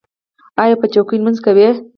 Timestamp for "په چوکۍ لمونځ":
0.81-1.37